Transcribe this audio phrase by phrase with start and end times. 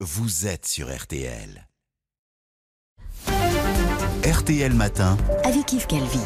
[0.00, 1.66] vous êtes sur RTL.
[4.24, 5.16] RTL Matin.
[5.42, 6.18] avec Yves Calvi.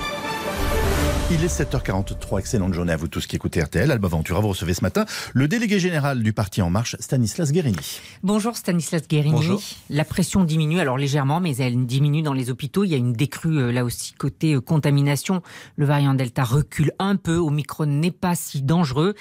[1.30, 3.88] Il est 7h43, excellente journée à vous tous qui écoutez RTL.
[3.88, 5.04] Alba Ventura, vous recevez ce matin
[5.35, 8.01] le délégué général du parti En Marche, Stanislas Guérini.
[8.25, 9.35] Bonjour Stanislas Guérini.
[9.35, 9.62] Bonjour.
[9.88, 12.82] La pression diminue, alors légèrement, mais elle diminue dans les hôpitaux.
[12.82, 15.42] Il y a une décrue euh, là aussi côté euh, contamination.
[15.76, 19.14] Le variant Delta recule un peu, Omicron n'est pas si dangereux.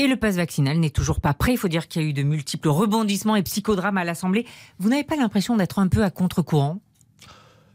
[0.00, 1.52] Et le pass vaccinal n'est toujours pas prêt.
[1.52, 4.46] Il faut dire qu'il y a eu de multiples rebondissements et psychodrames à l'Assemblée.
[4.78, 6.80] Vous n'avez pas l'impression d'être un peu à contre-courant?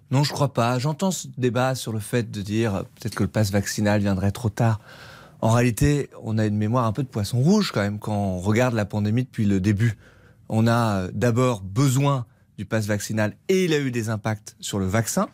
[0.09, 0.79] Non, je crois pas.
[0.79, 4.31] J'entends ce débat sur le fait de dire euh, peut-être que le pass vaccinal viendrait
[4.31, 4.79] trop tard.
[5.39, 8.39] En réalité, on a une mémoire un peu de poisson rouge quand même quand on
[8.39, 9.95] regarde la pandémie depuis le début.
[10.49, 12.25] On a euh, d'abord besoin
[12.57, 15.29] du pass vaccinal et il a eu des impacts sur le vaccin.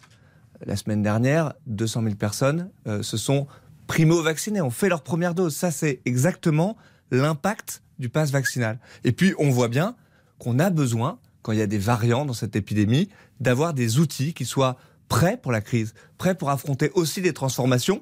[0.65, 3.47] La semaine dernière, 200 000 personnes euh, se sont
[3.91, 5.53] primo-vaccinées, ont fait leur première dose.
[5.53, 6.77] Ça, c'est exactement
[7.11, 8.79] l'impact du pass vaccinal.
[9.03, 9.97] Et puis, on voit bien
[10.39, 13.09] qu'on a besoin, quand il y a des variants dans cette épidémie,
[13.41, 14.77] d'avoir des outils qui soient
[15.09, 18.01] prêts pour la crise, prêts pour affronter aussi les transformations.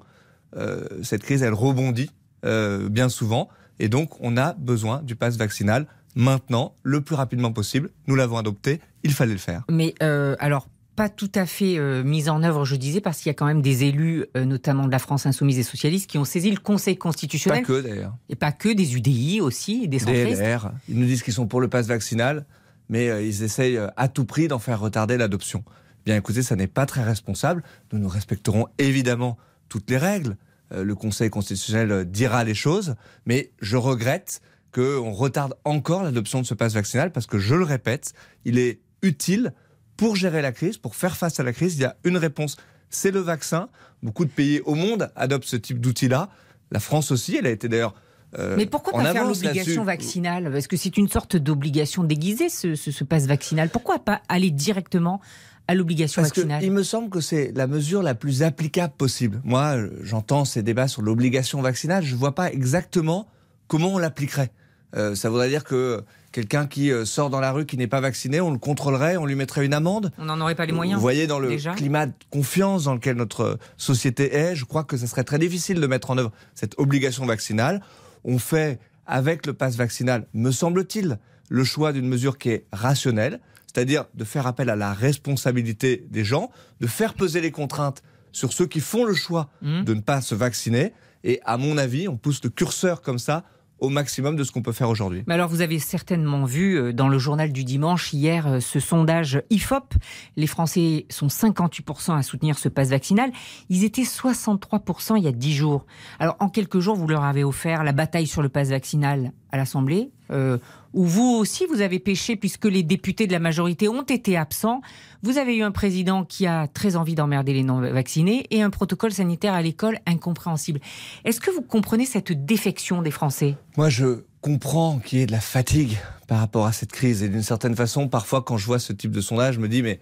[0.56, 2.12] Euh, cette crise, elle rebondit
[2.46, 3.50] euh, bien souvent.
[3.80, 7.90] Et donc, on a besoin du pass vaccinal maintenant, le plus rapidement possible.
[8.06, 9.64] Nous l'avons adopté, il fallait le faire.
[9.72, 10.68] Mais euh, alors,
[11.00, 13.46] pas tout à fait euh, mise en œuvre, je disais, parce qu'il y a quand
[13.46, 16.60] même des élus, euh, notamment de la France insoumise et socialiste, qui ont saisi le
[16.60, 17.64] Conseil Pas constitutionnel.
[17.64, 18.18] que d'ailleurs.
[18.28, 20.42] Et pas que des UDI aussi, des centristes.
[20.42, 22.46] DLR, ils nous disent qu'ils sont pour le pass vaccinal,
[22.90, 25.64] mais euh, ils essayent euh, à tout prix d'en faire retarder l'adoption.
[26.06, 27.64] Bien écoutez, ça n'est pas très responsable.
[27.94, 29.38] Nous nous respecterons évidemment
[29.70, 30.36] toutes les règles.
[30.72, 34.42] Le Conseil constitutionnel dira les choses, mais je regrette
[34.74, 38.14] qu'on retarde encore l'adoption de ce pass vaccinal parce que, je le répète,
[38.44, 39.54] il est utile
[40.00, 41.76] pour gérer la crise, pour faire face à la crise.
[41.76, 42.56] Il y a une réponse,
[42.90, 43.68] c'est le vaccin.
[44.02, 46.30] Beaucoup de pays au monde adoptent ce type d'outil-là.
[46.72, 47.94] La France aussi, elle a été d'ailleurs
[48.40, 50.50] euh, Mais pourquoi pas faire l'obligation vaccinale?
[50.54, 53.68] Parce que c'est une sorte d'obligation déguisée, ce, ce, ce passe vaccinal.
[53.68, 55.20] Pourquoi pas aller directement
[55.68, 56.64] à l'obligation Parce que vaccinale?
[56.64, 59.42] il me semble que c'est la mesure la plus applicable possible.
[59.44, 63.28] Moi, j'entends ces débats sur l'obligation vaccinale, je ne vois pas exactement
[63.68, 64.52] comment on l'appliquerait.
[64.96, 68.02] Euh, ça voudrait dire que quelqu'un qui euh, sort dans la rue qui n'est pas
[68.02, 70.12] vacciné, on le contrôlerait, on lui mettrait une amende?
[70.18, 72.94] On n'en aurait pas les moyens Vous voyez, dans le déjà climat de confiance dans
[72.96, 76.32] lequel notre société est, je crois que ce serait très difficile de mettre en œuvre
[76.56, 77.82] cette obligation vaccinale.
[78.24, 83.40] On fait, avec le pass vaccinal, me semble-t-il, le choix d'une mesure qui est rationnelle,
[83.68, 86.50] c'est-à-dire de faire appel à la responsabilité des gens,
[86.80, 88.02] de faire peser les contraintes
[88.32, 89.84] sur ceux qui font le choix Mhm.
[89.86, 90.94] de ne pas se vacciner.
[91.24, 93.44] Et à mon avis, on pousse le curseur comme ça
[93.82, 95.24] au maximum de ce qu'on peut faire aujourd'hui.
[95.28, 98.80] Mais alors, vous avez certainement vu euh, dans le journal du dimanche hier euh, ce
[98.80, 99.94] sondage IFOP.
[100.36, 103.32] Les Français sont 58% à soutenir ce passe vaccinal.
[103.70, 105.86] Ils étaient 63% il y a 10 jours.
[106.20, 109.58] Alors, en quelques jours, vous leur avez offert la bataille sur le passe vaccinal à
[109.58, 110.58] l'Assemblée, euh,
[110.94, 114.82] où vous aussi, vous avez péché puisque les députés de la majorité ont été absents.
[115.24, 119.12] Vous avez eu un président qui a très envie d'emmerder les non-vaccinés et un protocole
[119.12, 120.80] sanitaire à l'école incompréhensible.
[121.26, 123.56] Est-ce que vous comprenez cette défection des Français?
[123.78, 127.24] Moi, je comprends qu'il y ait de la fatigue par rapport à cette crise.
[127.24, 129.82] Et d'une certaine façon, parfois, quand je vois ce type de sondage, je me dis,
[129.82, 130.00] mais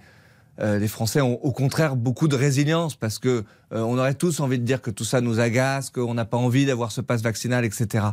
[0.59, 4.39] euh, les Français ont au contraire beaucoup de résilience parce que euh, on aurait tous
[4.39, 7.21] envie de dire que tout ça nous agace, qu'on n'a pas envie d'avoir ce passe
[7.21, 8.05] vaccinal, etc.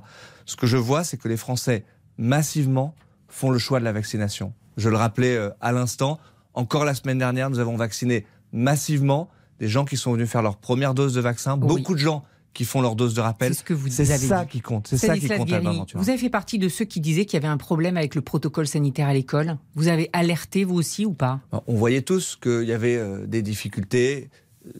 [0.45, 1.85] Ce que je vois, c'est que les Français,
[2.19, 2.95] massivement,
[3.29, 4.53] font le choix de la vaccination.
[4.77, 6.19] Je le rappelais euh, à l'instant,
[6.55, 9.29] encore la semaine dernière, nous avons vacciné massivement
[9.61, 11.67] des gens qui sont venus faire leur première dose de vaccin, Oui.
[11.67, 13.53] beaucoup de gens qui font leur dose de rappel.
[13.53, 14.51] C'est ce que vous C'est avez ça dit.
[14.53, 14.87] qui compte.
[14.89, 16.03] C'est ça qui compte, Guérini, Ventura.
[16.03, 18.21] Vous avez fait partie de ceux qui disaient qu'il y avait un problème avec le
[18.23, 19.59] protocole sanitaire à l'école.
[19.75, 21.41] Vous avez alerté, vous aussi, ou pas?
[21.67, 24.31] On voyait tous qu'il y avait euh, des difficultés,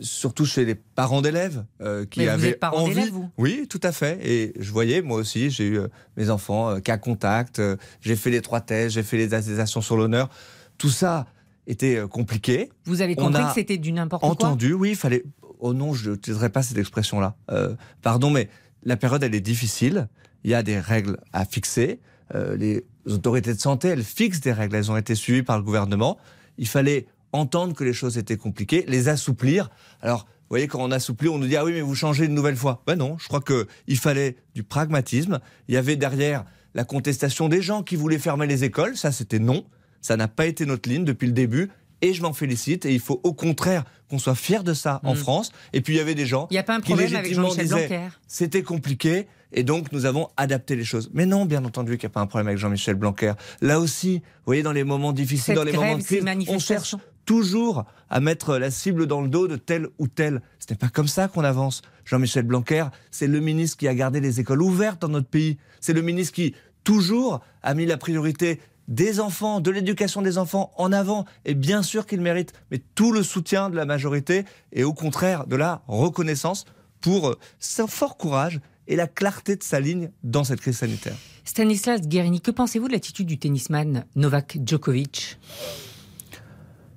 [0.01, 2.95] surtout chez les parents d'élèves euh, qui Mais vous avaient êtes parent envie.
[2.95, 3.29] d'élèves, vous?
[3.39, 4.19] Oui, tout à fait.
[4.23, 8.17] Et je voyais, moi aussi, j'ai eu euh, mes enfants euh, cas contact, euh, j'ai
[8.17, 10.31] fait les trois tests, j'ai fait les attestations sur l'honneur.
[10.79, 11.27] Tout ça
[11.67, 12.71] était compliqué.
[12.85, 14.31] Vous avez On compris a que c'était du n'importe quoi?
[14.31, 15.25] Entendu, oui, il fallait.
[15.67, 17.37] Oh non, je n'utiliserai pas cette expression-là.
[17.51, 18.51] Euh, pardon, mais
[18.83, 20.09] la période, elle est difficile.
[20.45, 22.01] Il y a des règles à fixer.
[22.35, 24.77] Euh, les autorités de santé, elles fixent des règles.
[24.77, 26.19] Elles ont été suivies par le gouvernement.
[26.59, 29.71] Il fallait entendre que les choses étaient compliquées, les assouplir.
[30.03, 32.35] Alors, vous voyez, quand on assouplit, on nous dit ah oui, mais vous changez une
[32.35, 32.83] nouvelle fois.
[32.87, 35.41] Ben non, je crois que il fallait du pragmatisme.
[35.69, 36.45] Il y avait derrière
[36.75, 38.99] la contestation des gens qui voulaient fermer les écoles.
[38.99, 39.65] Ça, c'était non.
[40.03, 41.71] Ça n'a pas été notre ligne depuis le début.
[42.03, 42.85] Et je m'en félicite.
[42.87, 45.17] Et il faut au contraire qu'on soit fier de ça en Mm.
[45.17, 45.53] France.
[45.73, 47.23] Et puis il y avait des gens Il n'y a pas un qui problème avec
[47.23, 49.27] légitimement Jean-Michel disaient Blanquer c'était compliqué.
[49.57, 51.11] Et donc nous avons adapté les choses.
[51.15, 53.35] Mais non, bien entendu qu'il n'y a pas un problème avec Jean-Michel Blanquer.
[53.61, 56.25] Là aussi, vous voyez, dans les moments difficiles, Cette dans les grève, moments de crise,
[56.49, 60.43] on cherche toujours à mettre la cible dans le dos de tel ou tel.
[60.59, 61.83] Ce n'est pas comme ça qu'on avance.
[62.05, 65.57] Jean-Michel Blanquer, c'est le ministre qui a gardé les écoles ouvertes dans notre pays.
[65.81, 70.73] C'est le ministre qui, toujours, a mis la priorité des enfants, de l'éducation des enfants
[70.77, 71.25] en avant.
[71.45, 75.47] Et bien sûr qu'ils méritent, mais tout le soutien de la majorité et au contraire
[75.47, 76.65] de la reconnaissance
[77.01, 81.17] pour euh, son fort courage et la clarté de sa ligne dans cette crise sanitaire.
[81.45, 85.39] Stanislas Guerini, que pensez-vous de l'attitude du tennisman Novak Djokovic?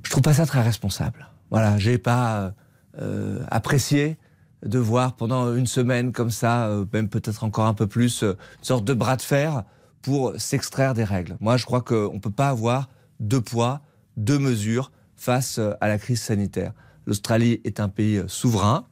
[0.03, 1.27] Je trouve pas ça très responsable.
[1.49, 2.53] Voilà, j'ai pas
[2.99, 4.17] euh, apprécié
[4.65, 8.37] de voir pendant une semaine comme ça, euh, même peut-être encore un peu plus, euh,
[8.59, 9.63] une sorte de bras de fer
[10.01, 11.37] pour s'extraire des règles.
[11.39, 12.87] Moi, je crois qu'on ne peut pas avoir
[13.19, 13.81] deux poids,
[14.15, 16.73] deux mesures face euh, à la crise sanitaire.
[17.05, 18.85] L'Australie est un pays souverain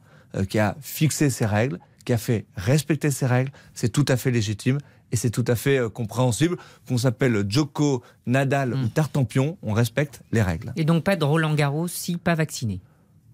[0.48, 3.50] qui a fixé ses règles, qui a fait respecter ses règles.
[3.74, 4.78] C'est tout à fait légitime
[5.12, 6.56] et c'est tout à fait compréhensible
[6.88, 8.84] qu'on s'appelle Joko, Nadal Mm.
[8.84, 9.56] ou Tartampion.
[9.62, 10.72] On respecte les règles.
[10.76, 12.80] Et donc pas de Roland Garros si pas vacciné.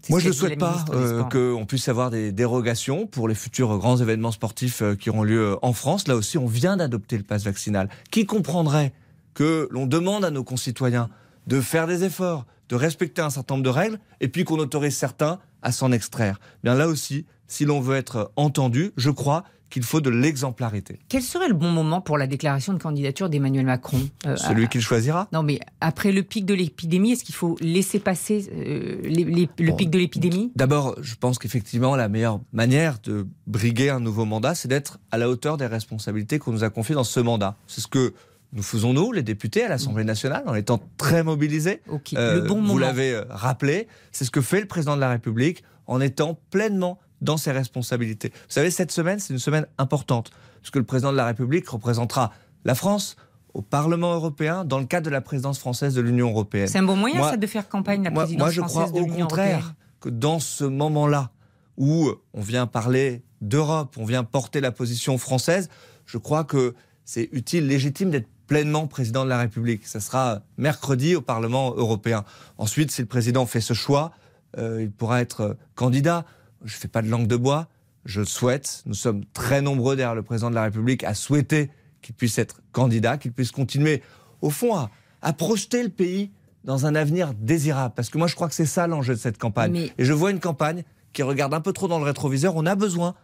[0.08, 3.96] Moi, je ne souhaite pas euh, qu'on puisse avoir des dérogations pour les futurs grands
[3.96, 6.08] événements sportifs euh, qui auront lieu euh, en France.
[6.08, 7.88] Là aussi, on vient d'adopter le pass vaccinal.
[8.10, 8.92] Qui comprendrait
[9.34, 11.08] que l'on demande à nos concitoyens
[11.46, 14.96] de faire des efforts, de respecter un certain nombre de règles, et puis qu'on autorise
[14.96, 16.40] certains à s'en extraire?
[16.64, 20.98] Bien là aussi, si l'on veut être entendu, je crois qu'il faut de l'exemplarité.
[21.08, 24.66] Quel serait le bon moment pour la déclaration de candidature d'Emmanuel Macron Euh, Celui à-
[24.68, 25.28] qu'il choisira?
[25.32, 29.48] Non, mais après le pic de l'épidémie, est-ce qu'il faut laisser passer euh, les- les-
[29.58, 29.76] le Bon.
[29.76, 30.52] pic de l'épidémie?
[30.56, 35.18] D'abord, je pense qu'effectivement, la meilleure manière de briguer un nouveau mandat, c'est d'être à
[35.18, 37.56] la hauteur des responsabilités qu'on nous a confiées dans ce mandat.
[37.66, 38.12] C'est ce que
[38.52, 41.80] nous faisons, nous, les députés, à l'Assemblée nationale, en étant très mobilisés.
[42.14, 45.08] Euh, le bon vous l'avez euh, rappelé, c'est ce que fait le président de la
[45.08, 48.28] République en étant pleinement dans ses responsabilités.
[48.34, 50.30] Vous savez, cette semaine, c'est une semaine importante,
[50.60, 52.32] puisque le président de la République représentera
[52.64, 53.16] la France
[53.54, 56.68] au Parlement européen dans le cadre de la présidence française de l'Union européenne.
[56.68, 58.68] C'est un bon moyen, Moi- ça, de faire campagne, la Moi, présidence moi, je crois
[58.86, 61.30] française de au l'Union contraire européenne que dans ce moment-là
[61.76, 65.68] où on vient parler d'Europe, on vient porter la position française,
[66.06, 66.74] je crois que
[67.04, 69.86] c'est utile, légitime d'être pleinement président de la République.
[69.86, 72.24] Ça sera mercredi au Parlement européen.
[72.58, 74.12] Ensuite, si le président fait ce choix,
[74.58, 76.24] euh, il pourra être candidat.
[76.64, 77.68] Je ne fais pas de langue de bois.
[78.04, 78.82] Je souhaite.
[78.86, 81.70] Nous sommes très nombreux derrière le président de la République à souhaiter
[82.00, 84.02] qu'il puisse être candidat, qu'il puisse continuer,
[84.40, 84.90] au fond, à,
[85.22, 86.32] à projeter le pays
[86.64, 87.94] dans un avenir désirable.
[87.94, 89.72] Parce que moi, je crois que c'est ça l'enjeu de cette campagne.
[89.72, 90.82] Mais- Et je vois une campagne
[91.12, 92.56] qui regarde un peu trop dans le rétroviseur.
[92.56, 93.14] On a besoin,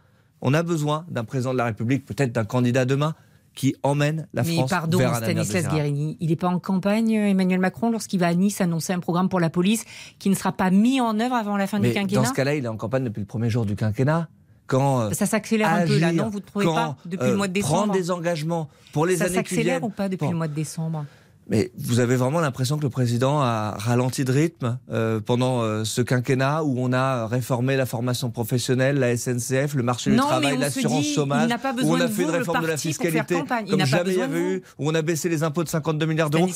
[0.41, 3.15] on a besoin d'un président de la République, peut-être d'un candidat demain,
[3.59, 5.67] qui emmène la Mais France pardon, vers un Stanislas.
[5.67, 9.27] Guérini, il n'est pas en campagne, Emmanuel Macron, lorsqu'il va à Nice annoncer un programme
[9.27, 9.83] pour la police
[10.17, 12.33] qui ne sera pas mis en œuvre avant la fin Mais du dans quinquennat ce
[12.35, 14.29] cas-là, il est en campagne depuis le premier jour du quinquennat.
[14.67, 17.31] Quand euh, Ça s'accélère un peu là, non Vous ne trouvez quand, pas Depuis euh,
[17.31, 19.91] le mois de décembre Prendre des engagements pour les Ça années qui s'accélère viennent.
[19.91, 20.31] ou pas depuis Bon.
[20.31, 21.05] le mois de décembre
[21.49, 25.83] Mais vous avez vraiment l'impression que le président a ralenti de rythme euh, pendant euh,
[25.83, 30.27] ce quinquennat où on a réformé la formation professionnelle, la SNCF, le marché du Non,
[30.27, 31.49] travail, l'assurance chômage,
[31.83, 33.35] où on a fait une réforme de la fiscalité.
[33.65, 36.05] Il comme jamais il y avait eu, où on a baissé les impôts de 52
[36.05, 36.47] milliards d'euros.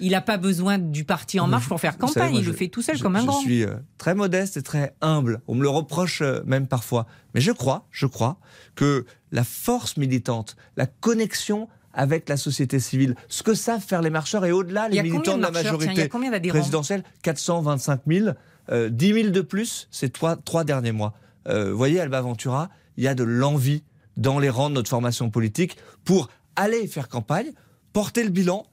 [0.00, 2.50] Il n'a pas besoin du parti En Marche pour faire savez, campagne, moi, il je-
[2.50, 3.40] le fait tout seul je- comme un je grand.
[3.40, 5.40] suis euh, très modeste et très humble.
[5.48, 7.06] On me le reproche même parfois.
[7.34, 8.38] Mais je crois, je crois
[8.76, 14.10] que la force militante, la connexion avec la société civile, ce que savent faire les
[14.10, 16.58] marcheurs et au-delà les militants de de la Tiens, majorité d'adhérents?
[16.58, 18.28] présidentielle, 425 000,
[18.70, 21.14] euh, 10 000 de plus ces trois, trois derniers mois.
[21.48, 23.82] Euh, vous voyez, Alba Ventura, il y a de l'envie
[24.16, 27.52] dans les rangs de notre formation politique pour aller faire campagne,
[27.92, 28.66] porter le bilan,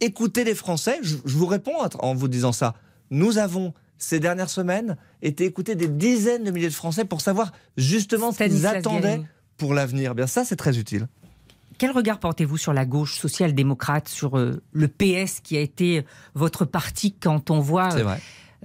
[0.00, 0.98] écouter les Français.
[1.02, 2.74] Je, je vous réponds en vous disant ça.
[3.10, 7.52] Nous avons ces dernières semaines été écouter des dizaines de milliers de Français pour savoir
[7.76, 9.22] justement ce qu'ils attendaient
[9.56, 10.14] pour l'avenir.
[10.14, 11.08] Bien ça, c'est très utile.
[11.78, 16.04] Quel regard portez-vous sur la gauche social-démocrate, sur euh, le PS qui a été
[16.34, 17.90] votre parti quand on voit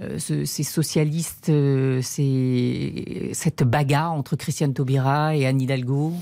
[0.00, 6.14] euh, ce- ces socialistes, euh, ces- cette bagarre entre Christiane Taubira et Anne Hidalgo?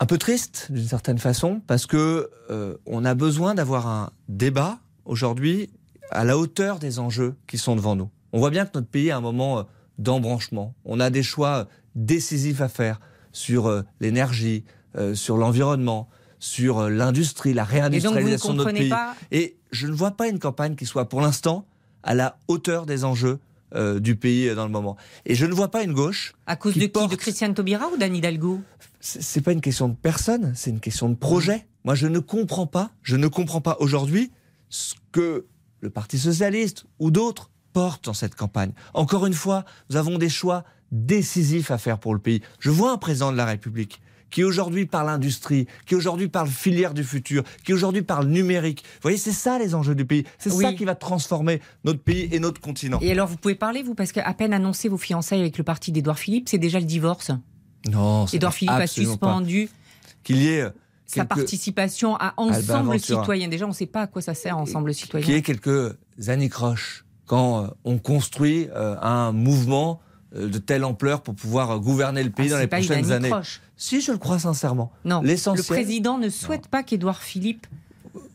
[0.00, 4.78] Un peu triste d'une certaine façon parce que euh, on a besoin d'avoir un débat
[5.06, 5.70] aujourd'hui
[6.10, 8.10] à la hauteur des enjeux qui sont devant nous.
[8.32, 9.64] On voit bien que notre pays est à un moment
[9.98, 10.74] d'embranchement.
[10.84, 13.00] On a des choix décisifs à faire
[13.32, 14.64] sur l'énergie,
[14.98, 18.88] euh, sur l'environnement, sur euh, l'industrie, la réindustrialisation de notre pays.
[18.88, 21.64] pas Et je ne vois pas une campagne qui soit pour l'instant
[22.02, 23.38] à la hauteur des enjeux
[23.74, 24.96] euh, du pays dans le moment.
[25.26, 26.90] Et je ne vois pas une gauche à cause qui de qui?
[26.90, 28.60] Porte- De Christiane Taubira ou d'Anne Hidalgo?
[29.00, 31.66] C'est pas une question de personne, c'est une question de projet.
[31.84, 34.32] Moi, je ne comprends pas, je ne comprends pas aujourd'hui
[34.70, 35.46] ce que
[35.80, 38.72] le Parti socialiste ou d'autres portent dans cette campagne.
[38.94, 42.40] Encore une fois, nous avons des choix décisifs à faire pour le pays.
[42.58, 44.00] Je vois un président de la République
[44.30, 48.82] qui aujourd'hui parle industrie, qui aujourd'hui parle filière du futur, qui aujourd'hui parle numérique.
[48.84, 50.24] Vous voyez, c'est ça les enjeux du pays.
[50.38, 50.64] C'est Oui.
[50.64, 52.98] ça qui va transformer notre pays et notre continent.
[53.00, 55.92] Et alors vous pouvez parler, vous, parce qu'à peine annoncé vos fiançailles avec le parti
[55.92, 57.30] d'Édouard Philippe, c'est déjà le divorce.
[57.90, 59.68] Non, c'est Édouard Philippe a suspendu.
[60.24, 60.66] qu'il y ait
[61.06, 63.00] sa participation à Ensemble.
[63.00, 63.48] Citoyen.
[63.48, 65.26] Déjà, on ne sait pas à quoi ça sert Ensemble Citoyen.
[65.26, 70.00] est quelques anicroches quand euh, on construit euh, un mouvement
[70.32, 73.30] de telle ampleur pour pouvoir euh, gouverner le pays Ah, dans les pas prochaines années.
[73.76, 74.92] Si, je le crois sincèrement.
[75.04, 77.66] Non, le président ne souhaite pas qu'Édouard Philippe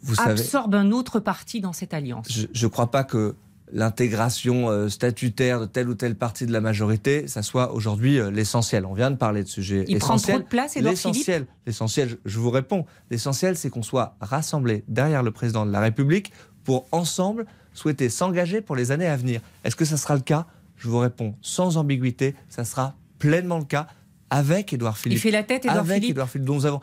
[0.02, 2.28] Vous savez, absorbe un autre parti dans cette alliance.
[2.30, 3.36] je ne crois pas que
[3.74, 8.30] l'intégration euh, statutaire de telle ou telle partie de la majorité, ça soit aujourd'hui euh,
[8.30, 8.86] l'essentiel.
[8.86, 12.40] On vient de parler de sujets Il prend trop de place, Édouard Philippe L'essentiel, je
[12.40, 16.32] vous réponds, l'essentiel, c'est qu'on soit rassemblés derrière le président de la République
[16.64, 19.42] pour ensemble souhaiter s'engager pour les années à venir.
[19.64, 20.46] Est-ce que ça sera le cas?
[20.78, 23.88] Je vous réponds sans ambiguïté, ça sera pleinement le cas
[24.30, 25.18] avec Édouard Philippe.
[25.18, 26.82] Il fait la tête, Édouard avec Philippe Édouard Philippe, dont nous avons.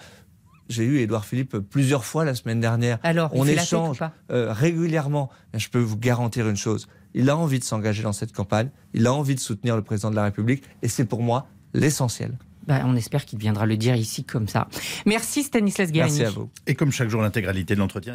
[0.68, 2.98] J'ai eu Édouard Philippe plusieurs fois la semaine dernière.
[3.02, 5.28] Alors, il on tête échange ou pas euh, régulièrement.
[5.52, 8.70] Mais je peux vous garantir une chose il a envie de s'engager dans cette campagne,
[8.94, 12.36] il a envie de soutenir le président de la République, et c'est pour moi l'essentiel.
[12.66, 14.68] Bah, On espère qu'il viendra le dire ici comme ça.
[15.06, 16.18] Merci Stanislas Guérini.
[16.18, 16.50] Merci à vous.
[16.66, 18.08] Et comme chaque jour, l'intégralité de l'entretien.